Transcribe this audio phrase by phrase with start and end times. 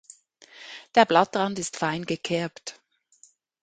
[0.95, 2.81] Der Blattrand ist fein gekerbt.